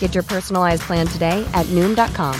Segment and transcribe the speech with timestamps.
[0.00, 2.34] Get your personalized plan today at Noom.com.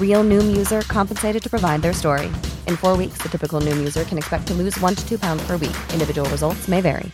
[0.00, 2.26] Real Noom user compensated to provide their story.
[2.66, 5.46] In four weeks, the typical Noom user can expect to lose one to two pounds
[5.46, 5.76] per week.
[5.92, 7.12] Individual results may vary.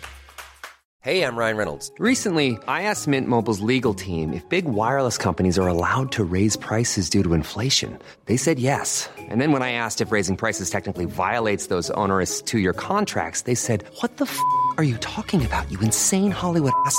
[1.04, 1.92] Hey, I'm Ryan Reynolds.
[1.98, 6.56] Recently, I asked Mint Mobile's legal team if big wireless companies are allowed to raise
[6.56, 7.98] prices due to inflation.
[8.24, 9.10] They said yes.
[9.18, 13.42] And then when I asked if raising prices technically violates those onerous two year contracts,
[13.42, 14.40] they said, What the f
[14.78, 16.98] are you talking about, you insane Hollywood ass?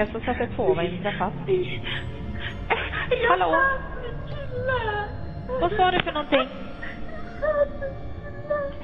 [0.00, 1.36] Jag ska sätta på mig en fast.
[3.28, 3.56] Hallå?
[5.60, 6.48] Vad sa du för någonting?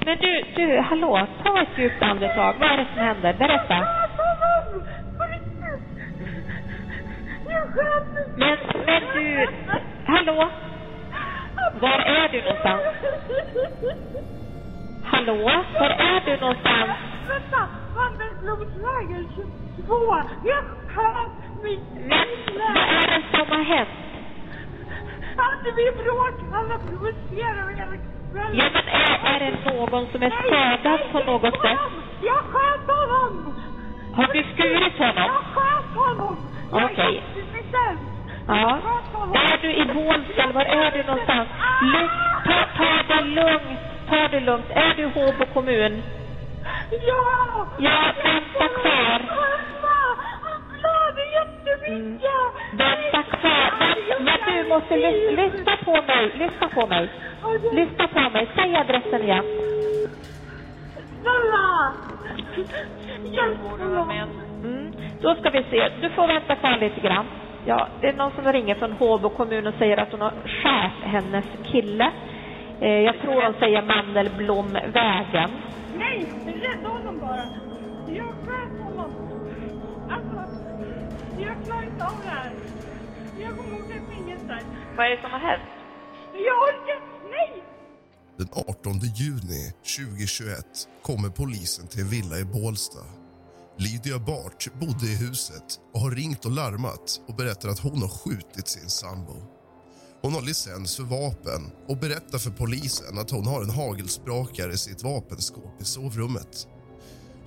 [0.05, 2.55] Men du, du, hallå, ta ett djupt andetag.
[2.59, 3.33] Vad är det som händer?
[3.33, 3.87] Berätta.
[8.37, 9.47] Men, men du,
[10.05, 10.49] hallå?
[11.81, 12.81] Var är du någonstans?
[15.03, 15.37] Hallå?
[15.79, 16.91] Var är du någonstans?
[17.27, 17.67] Vänta!
[17.95, 20.86] Vandrarblomsvägen 22!
[21.63, 21.79] Mitt
[22.57, 23.89] vad är det som har hänt?
[25.37, 26.35] Hade vi bråk?
[26.53, 27.97] Alla provocerar hela
[28.31, 28.57] kvällen.
[28.57, 31.77] Ja, men är, är det någon som är skadad på något sätt?
[32.21, 33.55] Jag sköt honom!
[34.15, 35.29] Har du skurit honom?
[35.33, 36.37] Jag sköt honom!
[36.71, 37.23] Okej.
[37.73, 37.97] Jag
[38.47, 38.79] Ja.
[39.33, 40.51] Är du i Bålsta?
[40.53, 41.49] Var är du någonstans?
[41.81, 42.09] Lugn,
[42.45, 43.79] ta, ta det lugnt.
[44.09, 44.65] Ta det lugnt.
[44.69, 46.03] Är du i Håbo kommun?
[46.91, 47.67] Ja!
[47.79, 49.21] Ja, vänta kvar.
[51.37, 52.29] Jättemycket!
[52.73, 53.73] Vänta kvar.
[53.79, 56.31] Men, men du måste lys, lyssna på mig.
[56.35, 57.09] Lyssna på mig.
[57.73, 58.47] Lyssna på mig.
[58.55, 59.45] Säg adressen igen.
[61.21, 61.93] Snälla!
[63.23, 63.57] Hjälp!
[64.63, 64.91] Mm.
[65.21, 65.89] Då ska vi se.
[66.01, 67.25] Du får vänta kvar lite grann.
[67.65, 71.03] Ja, det är någon som ringer från Håbo kommun och säger att hon har skärt
[71.03, 72.11] hennes kille.
[72.81, 75.49] Eh, jag tror hon säger Mandelblomvägen.
[75.97, 76.25] Nej!
[76.45, 77.43] Rädda honom bara!
[78.07, 78.86] Jag sköt
[81.67, 82.53] klarar inte av det här.
[83.39, 84.65] Jag kommer åka i fängelse.
[84.97, 85.69] Vad är det som har hänt?
[86.47, 86.99] Jag orkar...
[87.29, 87.63] Nej!
[88.37, 90.65] Den 18 juni 2021
[91.01, 92.99] kommer polisen till en villa i Bålsta.
[93.77, 98.09] Lydia Bart bodde i huset och har ringt och larmat och berättar att hon har
[98.09, 99.35] skjutit sin sambo.
[100.21, 104.77] Hon har licens för vapen och berättar för polisen att hon har en hagelsprakare i
[104.77, 106.67] sitt vapenskåp i sovrummet.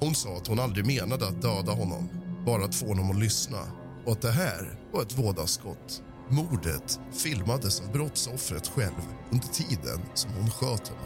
[0.01, 2.09] Hon sa att hon aldrig menade att döda honom,
[2.47, 6.03] bara att få honom att lyssna och att det här var ett vådaskott.
[6.29, 11.05] Mordet filmades av brottsoffret själv under tiden som hon sköt honom.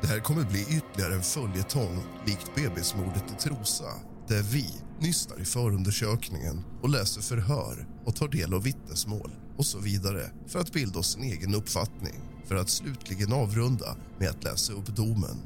[0.00, 3.92] Det här kommer bli ytterligare en följetong likt bebismordet i Trosa
[4.28, 4.66] där vi
[4.98, 10.58] nystar i förundersökningen och läser förhör och tar del av vittnesmål och så vidare för
[10.58, 15.36] att bilda oss en egen uppfattning för att slutligen avrunda med att läsa upp domen.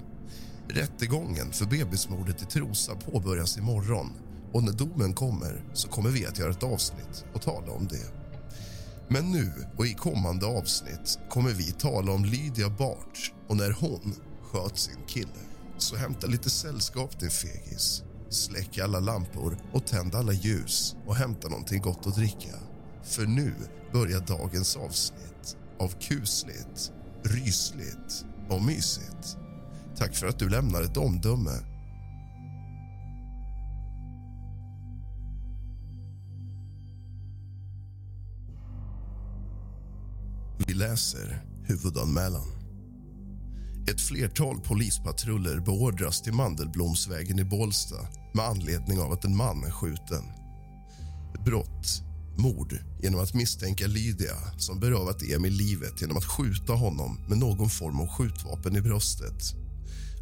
[0.69, 4.11] Rättegången för bebismordet i Trosa påbörjas imorgon
[4.53, 8.13] och när domen kommer så kommer vi att göra ett avsnitt och tala om det.
[9.09, 14.15] Men nu och i kommande avsnitt kommer vi tala om Lydia Bart och när hon
[14.43, 15.29] sköt sin kille.
[15.79, 18.03] Så hämta lite sällskap din fegis.
[18.29, 22.55] Släck alla lampor och tänd alla ljus och hämta någonting gott att dricka.
[23.03, 23.55] För nu
[23.93, 26.93] börjar dagens avsnitt av kusligt,
[27.23, 29.37] rysligt och mysigt.
[29.97, 31.78] Tack för att du lämnar ett omdöme
[40.69, 42.47] Vi läser huvudanmälan.
[43.91, 47.97] Ett flertal polispatruller beordras till Mandelblomsvägen i Bålsta
[48.35, 50.25] med anledning av att en man är skjuten.
[51.45, 52.03] Brott,
[52.39, 57.71] mord genom att misstänka Lydia som berövat Emil livet genom att skjuta honom med någon
[57.71, 59.43] form av skjutvapen i bröstet.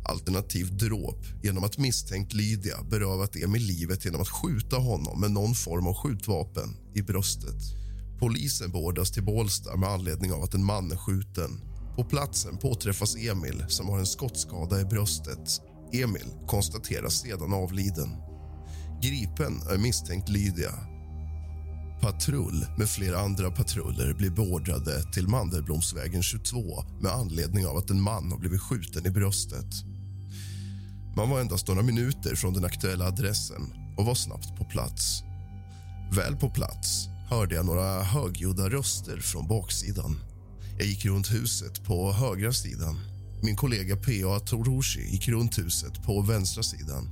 [0.05, 5.55] Alternativt dråp genom att misstänkt Lydia berövat Emil livet genom att skjuta honom med någon
[5.55, 7.86] form av skjutvapen i bröstet.
[8.19, 11.61] Polisen beordras till Bålsta med anledning av att en man är skjuten.
[11.97, 15.61] På platsen påträffas Emil som har en skottskada i bröstet.
[15.93, 18.17] Emil konstateras sedan avliden.
[19.03, 20.73] Gripen är misstänkt Lydia.
[22.01, 28.01] Patrull med flera andra patruller blir beordrade till Mandelblomsvägen 22 med anledning av att en
[28.01, 29.75] man har blivit skjuten i bröstet.
[31.17, 33.63] Man var endast några minuter från den aktuella adressen
[33.97, 35.23] och var snabbt på plats.
[36.13, 40.17] Väl på plats hörde jag några högljudda röster från baksidan.
[40.79, 43.01] Jag gick runt huset på högra sidan.
[43.43, 44.41] Min kollega P.A.
[44.41, 47.09] Toroshi gick runt huset på vänstra sidan.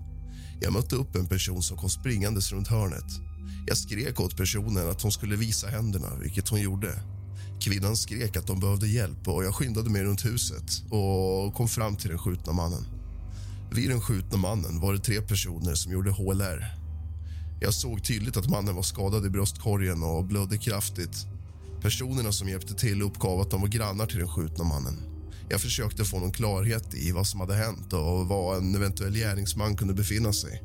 [0.60, 3.04] Jag mötte upp en person som kom springandes runt hörnet.
[3.66, 7.02] Jag skrek åt personen att hon skulle visa händerna, vilket hon gjorde.
[7.60, 11.96] Kvinnan skrek att de behövde hjälp och jag skyndade mig runt huset och kom fram
[11.96, 12.84] till den skjutna mannen.
[13.72, 16.83] Vid den skjutna mannen var det tre personer som gjorde HLR.
[17.60, 21.26] Jag såg tydligt att mannen var skadad i bröstkorgen och blödde kraftigt.
[21.82, 25.02] Personerna som hjälpte till uppgav att de var grannar till den skjutna mannen.
[25.48, 29.76] Jag försökte få någon klarhet i vad som hade hänt och var en eventuell gärningsman
[29.76, 30.62] kunde befinna sig.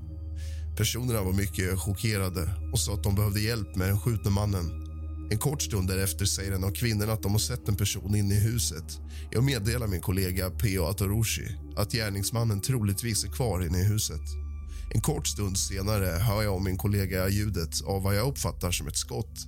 [0.78, 4.86] Personerna var mycket chockerade och sa att de behövde hjälp med den skjutna mannen.
[5.32, 8.36] En kort stund därefter säger en av kvinnorna att de har sett en person inne
[8.36, 9.00] i huset.
[9.32, 10.86] Jag meddelar min kollega P.O.
[10.86, 14.49] Atoroshi att gärningsmannen troligtvis är kvar inne i huset.
[14.90, 18.88] En kort stund senare hör jag och min kollega ljudet av vad jag uppfattar som
[18.88, 19.48] ett skott.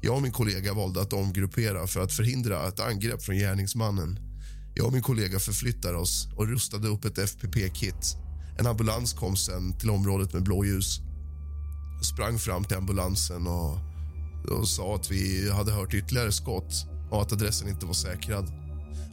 [0.00, 4.18] Jag och min kollega valde att omgruppera för att förhindra ett angrepp från gärningsmannen.
[4.74, 8.16] Jag och min kollega förflyttade oss och rustade upp ett FPP-kit.
[8.58, 11.00] En ambulans kom sen till området med blåljus.
[11.96, 13.78] Jag sprang fram till ambulansen och,
[14.50, 18.52] och sa att vi hade hört ytterligare skott och att adressen inte var säkrad.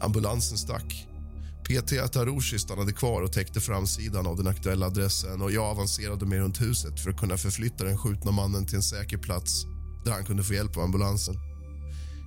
[0.01, 1.07] Ambulansen stack.
[1.71, 6.39] PT Atarushi stannade kvar och täckte framsidan av den aktuella adressen och jag avancerade mig
[6.39, 9.65] runt huset för att kunna förflytta den skjutna mannen till en säker plats
[10.05, 11.35] där han kunde få hjälp av ambulansen.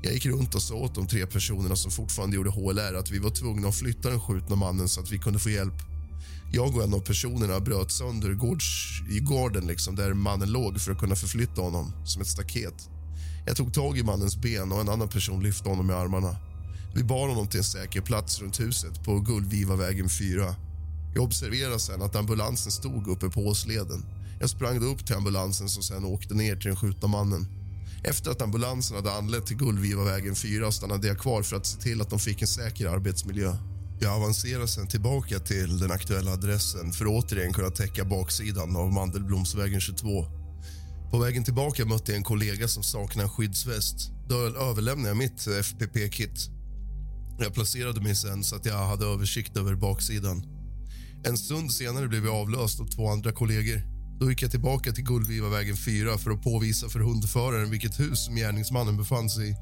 [0.03, 3.19] Jag gick runt och sa åt de tre personerna som fortfarande gjorde HLR att vi
[3.19, 5.75] var tvungna att flytta den skjutna mannen så att vi kunde få hjälp.
[6.53, 10.93] Jag och en av personerna bröt sönder gårds, i gården liksom, där mannen låg för
[10.93, 12.89] att kunna förflytta honom som ett staket.
[13.47, 16.37] Jag tog tag i mannens ben och en annan person lyfte honom i armarna.
[16.97, 20.57] Vi bar honom till en säker plats runt huset på Gullvivavägen 4.
[21.15, 24.05] Jag observerade sen att ambulansen stod uppe på åsleden.
[24.41, 27.47] Jag sprang då upp till ambulansen som sen åkte ner till den skjutna mannen.
[28.05, 32.01] Efter att ambulansen hade anlänt till Gullvivavägen 4 stannade jag kvar för att se till
[32.01, 33.57] att de fick en säker arbetsmiljö.
[34.01, 38.93] Jag avancerade sen tillbaka till den aktuella adressen för att återigen kunna täcka baksidan av
[38.93, 40.27] Mandelblomsvägen 22.
[41.11, 44.11] På vägen tillbaka mötte jag en kollega som saknade en skyddsväst.
[44.29, 46.54] Då överlämnade jag mitt FPP-kit.
[47.39, 50.43] Jag placerade mig sen så att jag hade översikt över baksidan.
[51.25, 53.83] En stund senare blev jag avlöst av två andra kollegor.
[54.21, 58.35] Då gick jag tillbaka till Gullvivavägen 4 för att påvisa för hundföraren vilket hus som
[58.35, 59.57] gärningsmannen befann sig i.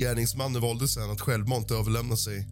[0.00, 2.48] Gärningsmannen valde sen att självmant överlämna sig.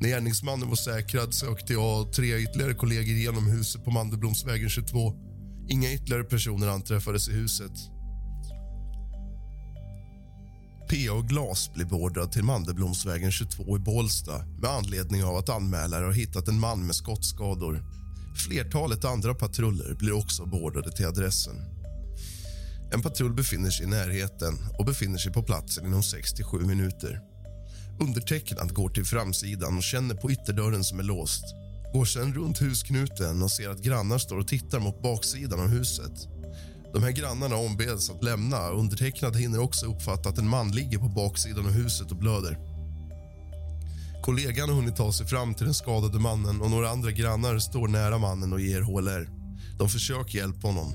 [0.00, 5.14] När gärningsmannen var säkrad sökte jag och tre ytterligare kollegor igenom huset på Mandelblomsvägen 22.
[5.68, 7.95] Inga ytterligare personer anträffades i huset.
[10.88, 11.20] P.A.
[11.28, 16.48] Glas blev beordrad till Mandelblomsvägen 22 i Bålsta med anledning av att anmälare har hittat
[16.48, 17.84] en man med skottskador.
[18.46, 21.54] Flertalet andra patruller blir också beordrade till adressen.
[22.92, 27.20] En patrull befinner sig i närheten och befinner sig på platsen inom 6-7 minuter.
[28.00, 31.44] Undertecknad går till framsidan och känner på ytterdörren som är låst.
[31.92, 36.35] Går sen runt husknuten och ser att grannar står och tittar mot baksidan av huset.
[36.92, 38.68] De här grannarna ombeds att lämna.
[38.68, 42.58] Undertecknad hinner också uppfatta att en man ligger på baksidan av huset och blöder.
[44.22, 47.88] Kollegan har hunnit ta sig fram till den skadade mannen och några andra grannar står
[47.88, 49.28] nära mannen och ger HLR.
[49.78, 50.94] De försöker hjälpa honom.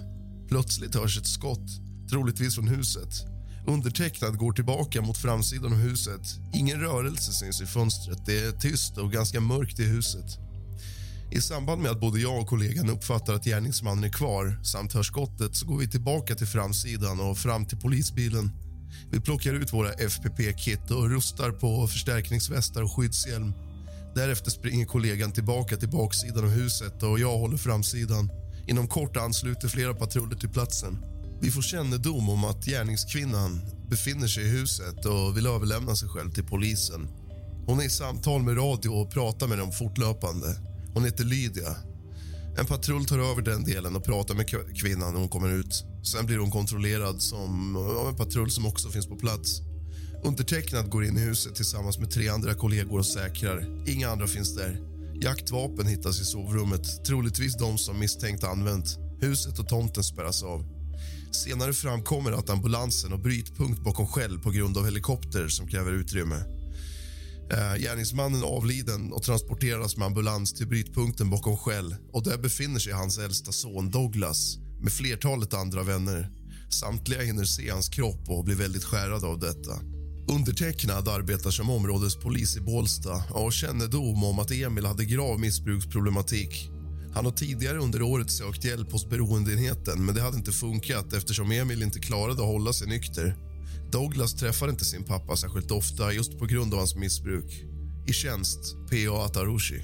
[0.50, 1.70] Plötsligt hörs ett skott,
[2.10, 3.14] troligtvis från huset.
[3.68, 6.22] Undertecknad går tillbaka mot framsidan av huset.
[6.54, 8.26] Ingen rörelse syns i fönstret.
[8.26, 10.41] Det är tyst och ganska mörkt i huset.
[11.34, 15.04] I samband med att både jag och kollegan uppfattar att gärningsmannen är kvar samt hör
[15.04, 18.52] skottet så går vi tillbaka till framsidan och fram till polisbilen.
[19.12, 23.54] Vi plockar ut våra FPP-kit och rustar på förstärkningsvästar och skyddshjälm.
[24.16, 28.30] Därefter springer kollegan tillbaka till baksidan av huset och jag håller framsidan.
[28.68, 30.98] Inom kort ansluter flera patruller till platsen.
[31.42, 36.32] Vi får kännedom om att gärningskvinnan befinner sig i huset och vill överlämna sig själv
[36.32, 37.08] till polisen.
[37.66, 40.71] Hon är i samtal med radio och pratar med dem fortlöpande.
[40.94, 41.76] Hon heter Lydia.
[42.58, 45.86] En patrull tar över den delen och pratar med kvinnan när hon kommer ut.
[46.04, 49.62] Sen blir hon kontrollerad som, av en patrull som också finns på plats.
[50.24, 53.90] Undertecknad går in i huset tillsammans med tre andra kollegor och säkrar.
[53.90, 54.80] Inga andra finns där.
[55.22, 58.98] Jaktvapen hittas i sovrummet, troligtvis de som misstänkt använt.
[59.20, 60.66] Huset och tomten spärras av.
[61.32, 66.61] Senare framkommer att ambulansen har brytpunkt bakom Shell på grund av helikopter som kräver utrymme.
[67.52, 72.94] Eh, gärningsmannen avliden och transporteras med ambulans till brytpunkten bakom skäll och där befinner sig
[72.94, 76.30] hans äldsta son Douglas med flertalet andra vänner.
[76.70, 79.80] Samtliga hinner se hans kropp och blir väldigt skärrade av detta.
[80.28, 86.70] Undertecknad arbetar som områdespolis i Bålsta och har kännedom om att Emil hade grav missbruksproblematik.
[87.14, 91.52] Han har tidigare under året sökt hjälp hos beroendeenheten men det hade inte funkat eftersom
[91.52, 93.51] Emil inte klarade att hålla sig nykter.
[93.92, 97.64] Douglas träffar inte sin pappa särskilt ofta just på grund av hans missbruk.
[98.08, 99.26] I tjänst, P.A.
[99.26, 99.82] Atarushi.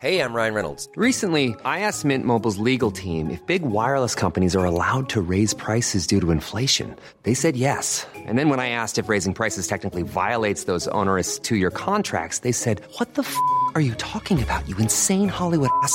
[0.00, 0.88] Hej, jag Ryan Reynolds.
[0.96, 5.56] Recently, I asked Mint Mobiles legal team if big wireless companies are allowed to raise
[5.56, 6.94] prices due to inflation.
[7.22, 8.06] They said yes.
[8.28, 12.52] And then when I asked if raising prices technically violates those onerous two-year contracts, they
[12.52, 13.34] said, what the f***
[13.74, 15.94] are you talking about, you insane Hollywood ass?"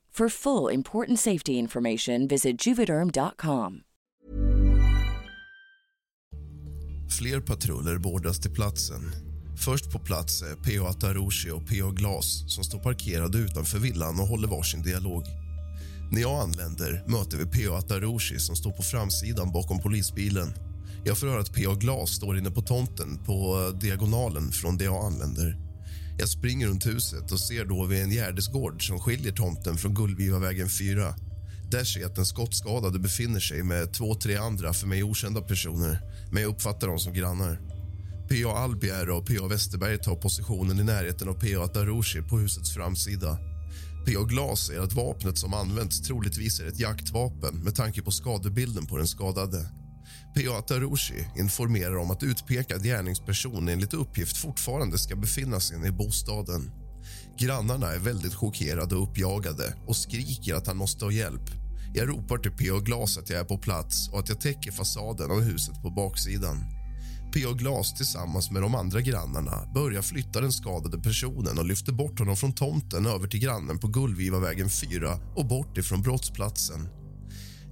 [0.17, 3.81] For full important safety information, visit juvederm.com.
[7.19, 9.01] Fler patruller beordras till platsen.
[9.65, 10.85] Först på plats är P.O.
[10.85, 11.91] Atarushi och P.O.
[11.91, 15.23] Glas som står parkerade utanför villan och håller varsin dialog.
[16.11, 17.73] När jag anländer möter vi P.O.
[17.73, 20.53] Atarushi som står på framsidan bakom polisbilen.
[21.05, 21.75] Jag får höra att P.O.
[21.75, 25.70] Glas står inne på tomten på diagonalen från det jag anländer.
[26.21, 30.69] Jag springer runt huset och ser då vid en gärdesgård som skiljer tomten från Gullvivavägen
[30.69, 31.15] 4.
[31.71, 35.41] Där ser jag att den skottskadade befinner sig med två, tre andra för mig okända
[35.41, 36.01] personer,
[36.31, 37.59] men jag uppfattar dem som grannar.
[38.29, 38.57] P.A.
[38.57, 39.47] Albier och P.A.
[39.47, 41.65] Westerberg tar positionen i närheten av P.A.
[41.73, 43.37] Darushi på husets framsida.
[44.05, 44.23] P.A.
[44.23, 48.97] Glas säger att vapnet som används troligtvis är ett jaktvapen med tanke på skadebilden på
[48.97, 49.80] den skadade.
[50.33, 55.91] Piata Atarushi informerar om att utpekad gärningsperson enligt uppgift fortfarande ska befinna sig inne i
[55.91, 56.71] bostaden.
[57.37, 61.49] Grannarna är väldigt chockerade och uppjagade och skriker att han måste ha hjälp.
[61.93, 62.79] Jag ropar till P.O.
[62.79, 66.57] Glas att jag är på plats och att jag täcker fasaden av huset på baksidan.
[67.33, 67.53] P.O.
[67.53, 72.37] Glas tillsammans med de andra grannarna börjar flytta den skadade personen och lyfter bort honom
[72.37, 77.00] från tomten över till grannen på Gullvivavägen 4 och bort ifrån brottsplatsen.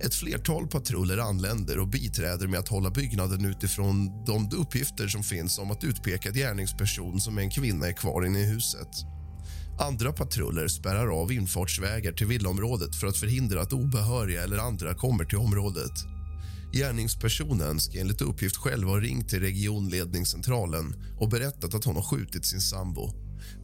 [0.02, 5.60] Ett flertal patruller anländer och biträder med att hålla byggnaden utifrån de uppgifter som finns
[5.60, 8.90] om att utpekad gärningsperson som är en kvinna är kvar inne i huset.
[9.80, 15.26] Andra patruller spärrar av infartsvägar till villaområdet för att förhindra att obehöriga eller andra kommer
[15.26, 15.92] till området.
[16.74, 22.46] Gärningspersonen ska enligt uppgift själv ha ringt till regionledningscentralen och berättat att hon har skjutit
[22.46, 23.14] sin sambo.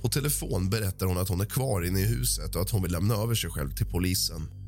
[0.02, 2.92] På telefon berättar hon att hon är kvar inne i huset och att hon vill
[2.92, 4.65] lämna över sig själv till polisen.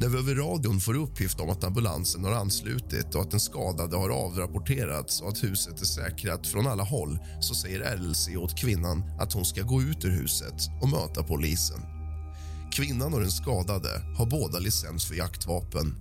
[0.00, 3.96] När vi över radion får uppgift om att ambulansen har anslutit och att den skadade
[3.96, 9.02] har avrapporterats och att huset är säkrat från alla håll så säger RLC åt kvinnan
[9.20, 11.80] att hon ska gå ut ur huset och möta polisen.
[12.72, 13.88] Kvinnan och den skadade
[14.18, 15.94] har båda licens för jaktvapen.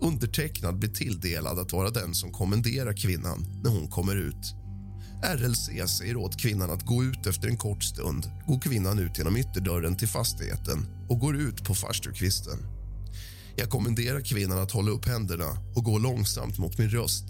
[0.00, 4.54] Undertecknad blir tilldelad att vara den som kommenderar kvinnan när hon kommer ut.
[5.22, 8.30] RLC säger åt kvinnan att gå ut efter en kort stund.
[8.46, 12.73] Går kvinnan ut genom ytterdörren till fastigheten och går ut på farstukvisten.
[13.56, 17.24] Jag kommenderar kvinnan att hålla upp händerna och gå långsamt mot min röst.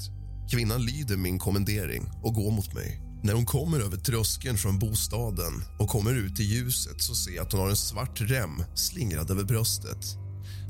[0.53, 3.01] Kvinnan lyder min kommendering och går mot mig.
[3.23, 7.47] När hon kommer över tröskeln från bostaden och kommer ut i ljuset så ser jag
[7.47, 10.07] att hon har en svart rem slingrad över bröstet.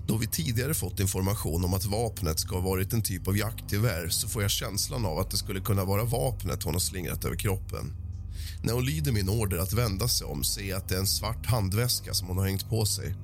[0.07, 4.09] Då vi tidigare fått information om att vapnet ska ha varit en typ av jaktgevär
[4.09, 7.37] så får jag känslan av att det skulle kunna vara vapnet hon har slingrat över
[7.37, 7.93] kroppen.
[8.63, 11.07] När hon lyder min order att vända sig om ser jag att det är en
[11.07, 13.15] svart handväska som hon har hängt på sig.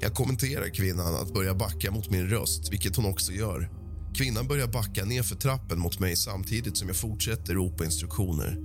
[0.00, 3.70] Jag kommenterar kvinnan att börja backa mot min röst, vilket hon också gör.
[4.14, 8.58] Kvinnan börjar backa ner för trappen mot mig samtidigt som jag fortsätter ropa instruktioner.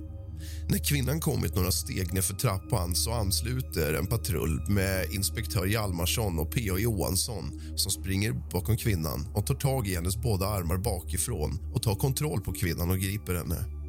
[0.68, 6.38] När kvinnan kommit några steg ner för trappan så ansluter en patrull med inspektör Hjalmarsson
[6.38, 6.78] och P.A.
[6.78, 11.94] Johansson som springer bakom kvinnan och tar tag i hennes båda armar bakifrån och tar
[11.94, 13.81] kontroll på kvinnan och griper henne.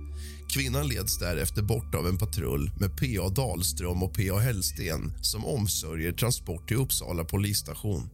[0.54, 3.30] Kvinnan leds därefter bort av en patrull med P.A.
[3.30, 4.40] Dahlström och P.A.
[4.40, 8.10] Hellsten som omsörjer transport till Uppsala polisstation.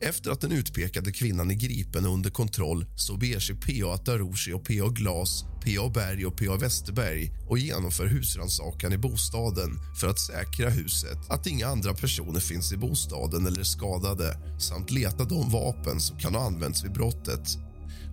[0.00, 3.86] Efter att den utpekade kvinnan är gripen och under kontroll så beger sig P.A.
[3.94, 4.88] Atarushi och P.A.
[4.88, 5.90] Glas, P.A.
[5.94, 6.56] Berg och P.A.
[6.56, 12.72] Westerberg och genomför husrannsakan i bostaden för att säkra huset, att inga andra personer finns
[12.72, 17.69] i bostaden eller är skadade samt leta de vapen som kan ha använts vid brottet.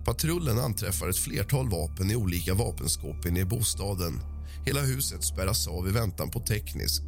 [0.08, 4.20] Patrullen anträffar ett flertal vapen i olika vapenskåp inne i bostaden.
[4.66, 7.02] Hela huset spärras av i väntan på teknisk.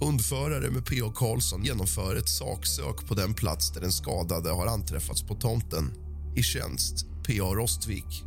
[0.00, 1.12] Hundförare med P.O.
[1.12, 5.92] Karlsson genomför ett saksök på den plats där den skadade har anträffats på tomten.
[6.36, 7.54] I tjänst P.A.
[7.54, 8.24] Rostvik.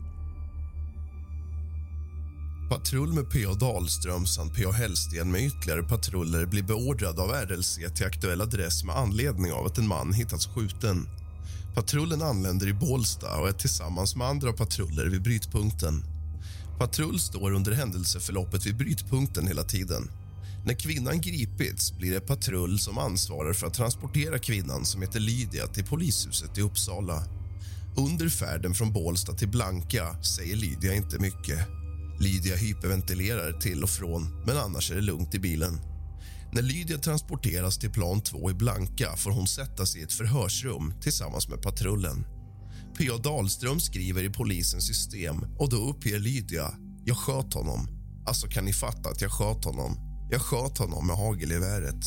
[2.70, 3.54] Patrull med P.A.
[3.54, 4.72] Dahlström samt P.A.
[4.72, 9.78] Hellsten med ytterligare patruller blir beordrad av RLC till aktuell adress med anledning av att
[9.78, 11.08] en man hittats skjuten.
[11.76, 16.04] Patrullen anländer i Bålsta och är tillsammans med andra patruller vid brytpunkten.
[16.78, 20.12] Patrull står under händelseförloppet vid brytpunkten hela tiden.
[20.66, 25.68] När kvinnan gripits blir det patrull som ansvarar för att transportera kvinnan som heter Lydia
[25.68, 27.24] till polishuset i Uppsala.
[27.98, 31.68] Under färden från Bålsta till Blanka säger Lydia inte mycket.
[32.20, 35.91] Lydia hyperventilerar till och från, men annars är det lugnt i bilen.
[36.54, 40.94] När Lydia transporteras till plan 2 i Blanka får hon sätta sig i ett förhörsrum
[41.02, 42.26] tillsammans med patrullen.
[42.98, 43.18] P.A.
[43.18, 46.74] Dahlström skriver i polisens system och då uppger Lydia
[47.06, 47.88] jag sköt honom.
[48.26, 49.98] Alltså kan ni fatta att jag sköt honom.
[50.32, 52.06] Jag sköt honom med hagelgeväret.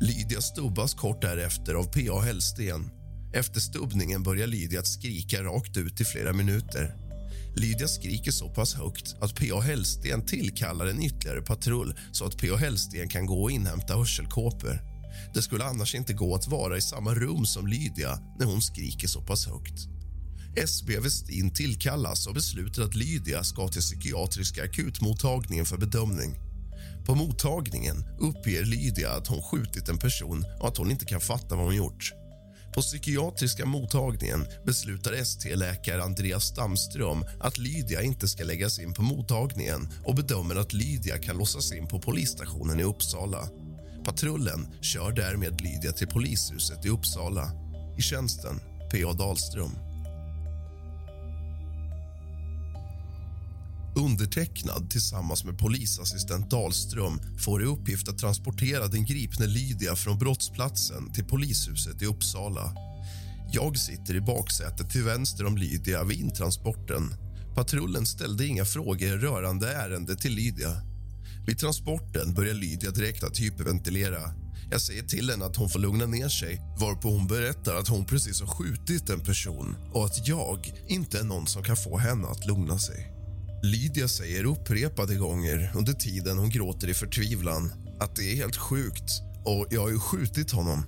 [0.00, 2.20] Lydia stubbas kort därefter av P.A.
[2.20, 2.90] Hellsten.
[3.34, 7.05] Efter stubbningen börjar Lydia att skrika rakt ut i flera minuter.
[7.56, 9.60] Lydia skriker så pass högt att P.A.
[9.60, 12.56] Hellsten tillkallar en ytterligare patrull så att P.A.
[12.56, 14.80] Hellsten kan gå och inhämta hörselkåpor.
[15.34, 19.08] Det skulle annars inte gå att vara i samma rum som Lydia när hon skriker
[19.08, 19.88] så pass högt.
[20.56, 26.38] SB Westin tillkallas och beslutar att Lydia ska till psykiatriska akutmottagningen för bedömning.
[27.06, 31.56] På mottagningen uppger Lydia att hon skjutit en person och att hon inte kan fatta
[31.56, 32.12] vad hon gjort.
[32.76, 39.88] På psykiatriska mottagningen beslutar ST-läkare Andreas Stamström att Lydia inte ska läggas in på mottagningen
[40.04, 43.48] och bedömer att Lydia kan låsas in på polisstationen i Uppsala.
[44.04, 47.50] Patrullen kör därmed Lydia till polishuset i Uppsala.
[47.98, 48.60] I tjänsten
[48.92, 49.12] P.A.
[49.12, 49.70] Dahlström.
[53.96, 61.12] Undertecknad tillsammans med polisassistent Dahlström får i uppgift att transportera den gripne Lydia från brottsplatsen
[61.12, 62.72] till polishuset i Uppsala.
[63.52, 67.14] Jag sitter i baksätet till vänster om Lydia vid intransporten.
[67.54, 70.82] Patrullen ställde inga frågor rörande ärendet till Lydia.
[71.46, 74.20] Vid transporten börjar Lydia direkt att hyperventilera.
[74.70, 78.04] Jag säger till henne att hon får lugna ner sig varpå hon berättar att hon
[78.04, 82.26] precis har skjutit en person och att jag inte är någon som kan få henne
[82.26, 83.15] att lugna sig.
[83.62, 89.22] Lydia säger upprepade gånger under tiden hon gråter i förtvivlan att det är helt sjukt
[89.44, 90.84] och jag har ju skjutit honom.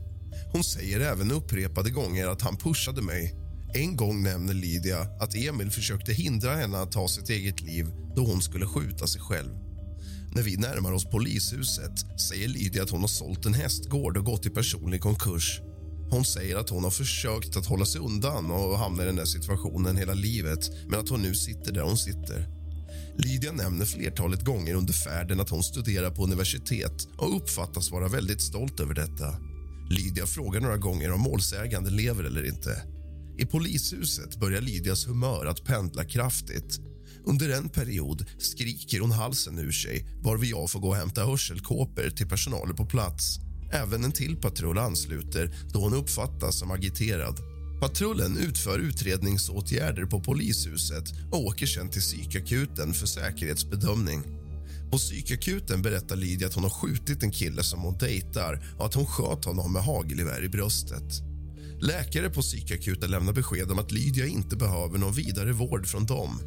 [0.52, 3.35] Hon säger även upprepade gånger att han pushade mig.
[3.74, 8.24] En gång nämner Lydia att Emil försökte hindra henne att ta sitt eget liv då
[8.24, 9.50] hon skulle skjuta sig själv.
[10.35, 14.46] När vi närmar oss polishuset säger Lydia att hon har sålt en hästgård och gått
[14.46, 15.61] i personlig konkurs.
[16.11, 19.24] Hon säger att hon har försökt att hålla sig undan och hamna i den där
[19.24, 22.57] situationen hela livet men att hon nu sitter där hon sitter.
[23.18, 28.40] Lydia nämner flertalet gånger under färden att hon studerar på universitet och uppfattas vara väldigt
[28.40, 29.37] stolt över detta.
[29.90, 32.83] Lydia frågar några gånger om målsägande lever eller inte.
[33.38, 36.81] I polishuset börjar Lydias humör att pendla kraftigt.
[37.24, 42.11] Under en period skriker hon halsen ur sig varvid jag får gå och hämta hörselkåpor
[42.11, 43.38] till personalen på plats.
[43.72, 47.47] Även en till patrull ansluter då hon uppfattas som agiterad.
[47.80, 54.22] Patrullen utför utredningsåtgärder på polishuset och åker sen till psykakuten för säkerhetsbedömning.
[54.90, 58.94] På psykakuten berättar Lydia att hon har skjutit en kille som hon dejtar och att
[58.94, 61.22] hon sköt honom med hagelgevär i bröstet.
[61.80, 66.40] Läkare på psykakuten lämnar besked om att Lydia inte behöver någon vidare vård från dem.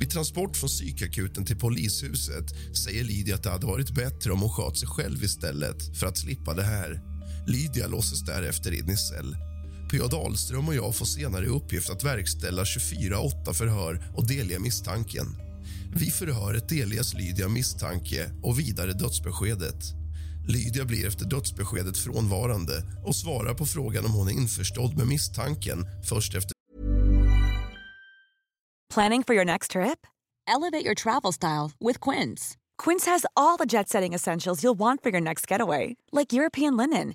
[0.00, 4.50] Vid transport från psykakuten till polishuset säger Lydia att det hade varit bättre om hon
[4.50, 7.00] sköt sig själv istället för att slippa det här.
[7.46, 9.36] Lydia låses därefter in i cell.
[9.94, 10.06] P.A.
[10.06, 15.26] Dahlström och jag får senare i uppgift att verkställa 24-8 förhör och delge misstanken.
[15.96, 19.84] Vid förhöret delges Lydia misstanke och vidare dödsbeskedet.
[20.48, 22.72] Lydia blir efter dödsbeskedet frånvarande
[23.04, 26.52] och svarar på frågan om hon är införstådd med misstanken först efter
[28.94, 30.06] Planning for your next trip?
[30.56, 32.56] Elevate your travel style with Quince.
[32.82, 36.76] Quince has all the jet setting essentials you'll want for your next getaway, like European
[36.76, 37.14] linen,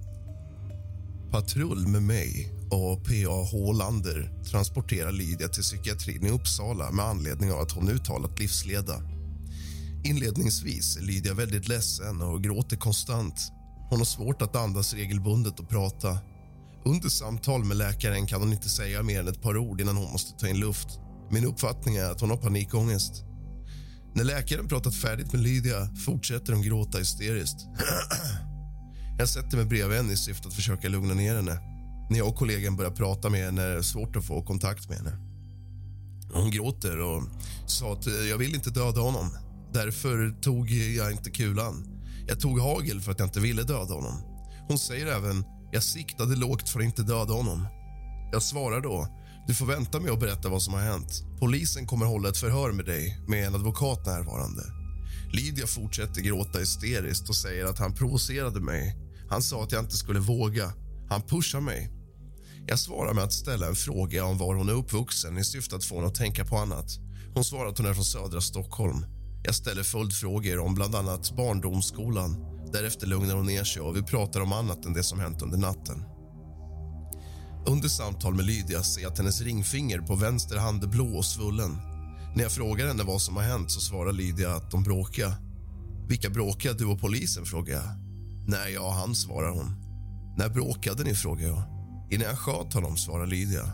[1.31, 3.47] Patrull med mig och P.A.
[3.51, 9.01] Hålander transporterar Lydia till psykiatrin i Uppsala med anledning av att hon uttalat livsleda.
[10.03, 13.35] Inledningsvis är Lydia väldigt ledsen och gråter konstant.
[13.89, 16.17] Hon har svårt att andas regelbundet och prata.
[16.85, 20.11] Under samtal med läkaren kan hon inte säga mer än ett par ord innan hon
[20.11, 20.87] måste ta in luft.
[21.31, 23.23] Min uppfattning är att hon har panikångest.
[24.15, 27.57] När läkaren pratat färdigt med Lydia fortsätter hon gråta hysteriskt.
[29.21, 31.59] Jag sätter mig bredvid henne i syfte att försöka lugna ner henne.
[32.09, 34.97] När jag och kollegan börjar prata med henne är det svårt att få kontakt med
[34.97, 35.17] henne.
[36.33, 37.23] Hon gråter och
[37.67, 39.29] sa att eh, jag vill inte döda honom.
[39.73, 41.83] Därför tog jag inte kulan.
[42.27, 44.21] Jag tog hagel för att jag inte ville döda honom.
[44.67, 47.67] Hon säger även jag siktade lågt för att inte döda honom.
[48.31, 49.07] Jag svarar då
[49.47, 51.23] du får vänta med att berätta vad som har hänt.
[51.39, 54.61] Polisen kommer hålla ett förhör med dig med en advokat närvarande.
[55.33, 59.10] Lydia fortsätter gråta hysteriskt och säger att han provocerade mig.
[59.31, 60.73] Han sa att jag inte skulle våga.
[61.09, 61.91] Han pushar mig.
[62.67, 65.85] Jag svarar med att ställa en fråga om var hon är uppvuxen i syfte att
[65.85, 66.85] få henne att tänka på annat.
[67.33, 69.05] Hon svarar att hon är från södra Stockholm.
[69.43, 72.35] Jag ställer följdfrågor om bland annat barndomsskolan.
[72.73, 75.57] Därefter lugnar hon ner sig och vi pratar om annat än det som hänt under
[75.57, 76.03] natten.
[77.67, 81.25] Under samtal med Lydia ser jag att hennes ringfinger på vänster hand är blå och
[81.25, 81.77] svullen.
[82.35, 85.33] När jag frågar henne vad som har hänt så svarar Lydia att de bråkar.
[86.07, 87.45] Vilka bråkar, du och polisen?
[87.45, 88.10] frågar jag.
[88.47, 89.75] Nej, jag och han, svarar hon.
[90.37, 91.15] När bråkade ni?
[91.15, 91.63] frågar jag.
[92.11, 93.71] Innan jag sköt honom, svarar Lydia.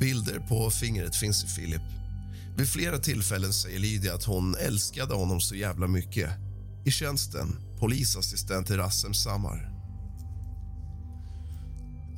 [0.00, 1.82] Bilder på fingret finns i Filip.
[2.56, 6.30] Vid flera tillfällen säger Lydia att hon älskade honom så jävla mycket.
[6.84, 9.70] I tjänsten, polisassistent i Rassem Samar.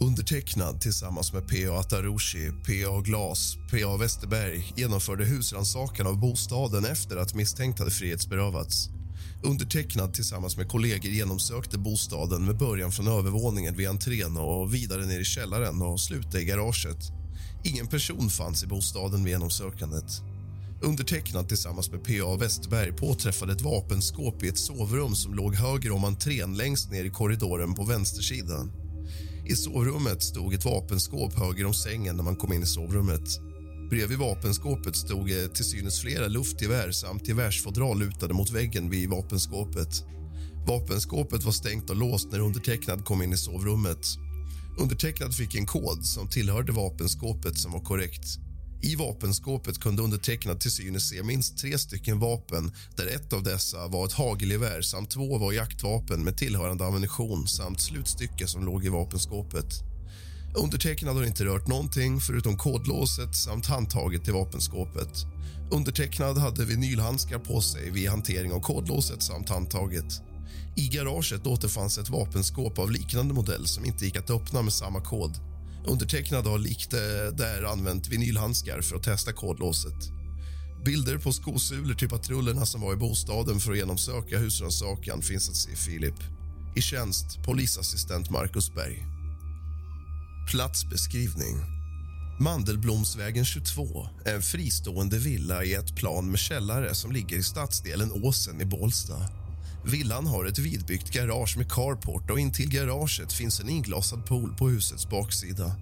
[0.00, 1.72] Undertecknad tillsammans med P.A.
[1.72, 3.00] Atarushi, P.A.
[3.00, 3.96] Glas, P.A.
[3.96, 8.88] Westerberg genomförde husrannsakan av bostaden efter att misstänkt hade frihetsberövats.
[9.44, 15.20] Undertecknad tillsammans med kollegor genomsökte bostaden med början från övervåningen vid entrén och vidare ner
[15.20, 16.98] i källaren och slutade i garaget.
[17.64, 20.22] Ingen person fanns i bostaden vid genomsökandet.
[20.82, 22.36] Undertecknad tillsammans med P.A.
[22.36, 27.10] Westberg påträffade ett vapenskåp i ett sovrum som låg höger om entrén längst ner i
[27.10, 28.72] korridoren på vänstersidan.
[29.46, 33.51] I sovrummet stod ett vapenskåp höger om sängen när man kom in i sovrummet.
[33.92, 40.04] Bredvid vapenskåpet stod eh, till synes flera luftgevär samt gevärsfodral lutade mot väggen vid vapenskåpet.
[40.66, 44.06] Vapenskåpet var stängt och låst när undertecknad kom in i sovrummet.
[44.78, 48.38] Undertecknad fick en kod som tillhörde vapenskåpet som var korrekt.
[48.82, 53.88] I vapenskåpet kunde undertecknad till synes se minst tre stycken vapen där ett av dessa
[53.88, 58.88] var ett hagelgevär samt två var jaktvapen med tillhörande ammunition samt slutstycke som låg i
[58.88, 59.91] vapenskåpet.
[60.54, 65.26] Undertecknad har inte rört någonting förutom kodlåset samt handtaget till vapenskåpet.
[65.70, 70.22] Undertecknad hade vinylhandskar på sig vid hantering av kodlåset samt handtaget.
[70.76, 75.00] I garaget återfanns ett vapenskåp av liknande modell som inte gick att öppna med samma
[75.00, 75.38] kod.
[75.86, 77.00] Undertecknad har likt eh,
[77.36, 80.10] där använt vinylhandskar för att testa kodlåset.
[80.84, 85.56] Bilder på skosulor till patrullerna som var i bostaden för att genomsöka husrannsakan finns att
[85.56, 86.20] se i Filip.
[86.76, 89.21] I tjänst polisassistent Marcus Berg.
[90.46, 91.56] Platsbeskrivning.
[92.40, 98.12] Mandelblomsvägen 22 är en fristående villa i ett plan med källare som ligger i stadsdelen
[98.12, 99.14] Åsen i Bålsta.
[99.84, 104.68] Villan har ett vidbyggt garage med carport och intill garaget finns en inglasad pool på
[104.68, 105.76] husets baksida.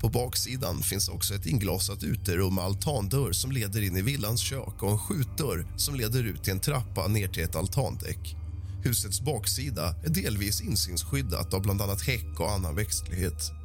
[0.00, 4.82] På baksidan finns också ett inglasat uterum med altandörr som leder in i villans kök
[4.82, 8.36] och en skjutdörr som leder ut till en trappa ner till ett altandäck.
[8.84, 13.63] Husets baksida är delvis insynsskyddat av bland annat häck och annan växtlighet.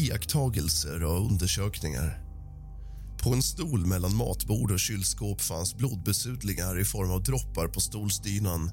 [0.00, 2.20] Iakttagelser och undersökningar.
[3.22, 8.70] På en stol mellan matbord och kylskåp fanns blodbesudlingar i form av droppar på stolsdynan.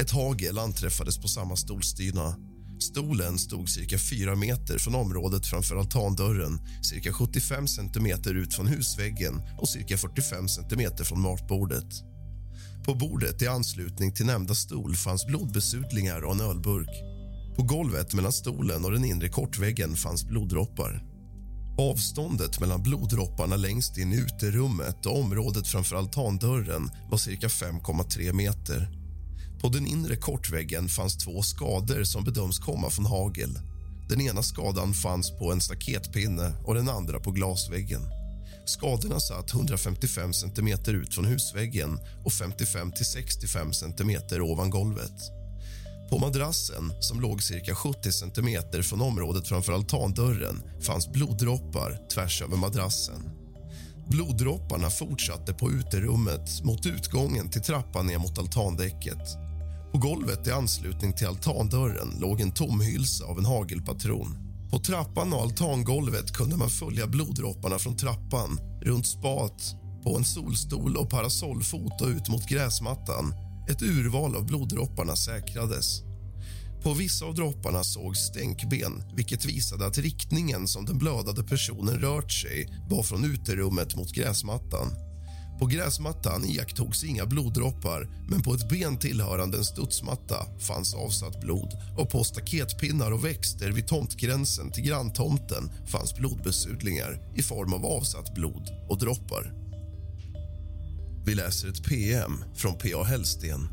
[0.00, 2.36] Ett hagel anträffades på samma stolsdyna.
[2.80, 9.42] Stolen stod cirka fyra meter från området framför altandörren cirka 75 centimeter ut från husväggen
[9.58, 12.04] och cirka 45 centimeter från matbordet.
[12.84, 17.19] På bordet i anslutning till nämnda stol fanns blodbesudlingar och en ölburk.
[17.56, 21.02] På golvet mellan stolen och den inre kortväggen fanns bloddroppar.
[21.78, 28.88] Avståndet mellan bloddropparna längst in i uterummet och området framför altandörren var cirka 5,3 meter.
[29.60, 33.58] På den inre kortväggen fanns två skador som bedöms komma från hagel.
[34.08, 38.02] Den ena skadan fanns på en staketpinne och den andra på glasväggen.
[38.66, 45.39] Skadorna satt 155 cm ut från husväggen och 55-65 cm ovan golvet.
[46.10, 52.56] På madrassen, som låg cirka 70 cm från området framför altandörren fanns bloddroppar tvärs över
[52.56, 53.30] madrassen.
[54.08, 59.18] Bloddropparna fortsatte på uterummet mot utgången till trappan ner mot altandäcket.
[59.92, 64.36] På golvet i anslutning till altandörren låg en tom hylsa av en hagelpatron.
[64.70, 70.96] På trappan och altangolvet kunde man följa bloddropparna från trappan, runt spat, på en solstol
[70.96, 73.49] och parasollfot och ut mot gräsmattan.
[73.70, 76.02] Ett urval av bloddropparna säkrades.
[76.82, 82.32] På vissa av dropparna sågs stänkben vilket visade att riktningen som den blödade personen rört
[82.32, 84.88] sig var från uterummet mot gräsmattan.
[85.58, 91.68] På gräsmattan iakttogs inga bloddroppar men på ett ben tillhörande en studsmatta fanns avsatt blod
[91.98, 98.34] och på staketpinnar och växter vid tomtgränsen till granntomten fanns blodbesudlingar i form av avsatt
[98.34, 99.69] blod och droppar.
[101.30, 103.02] Vi läser ett PM från P.A.
[103.02, 103.68] Hellsten.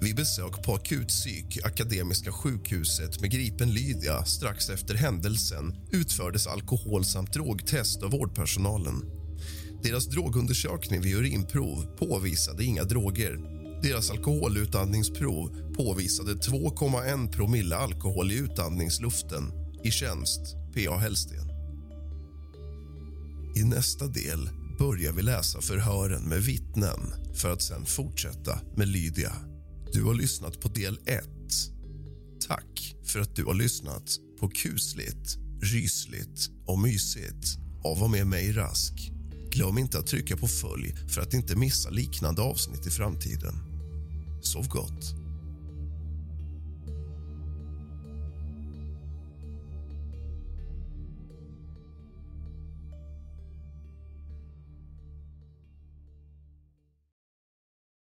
[0.00, 7.32] Vid besök på akutpsyk Akademiska sjukhuset med gripen Lydia strax efter händelsen utfördes alkohol samt
[7.32, 9.02] drogtest av vårdpersonalen.
[9.82, 13.38] Deras drogundersökning vid urinprov påvisade inga droger.
[13.82, 19.52] Deras alkoholutandningsprov påvisade 2,1 promille alkohol i utandningsluften.
[19.84, 20.96] I tjänst, P.A.
[20.96, 21.48] Hellsten.
[23.56, 27.00] I nästa del börjar vi läsa förhören med vittnen
[27.34, 29.32] för att sen fortsätta med Lydia.
[29.92, 31.24] Du har lyssnat på del 1.
[32.48, 34.10] Tack för att du har lyssnat
[34.40, 39.12] på kusligt, rysligt och mysigt av och med mig Rask.
[39.50, 43.54] Glöm inte att trycka på följ för att inte missa liknande avsnitt i framtiden.
[44.42, 45.27] Sov gott.